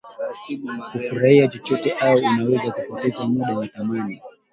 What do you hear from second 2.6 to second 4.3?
kupoteza muda wa thamani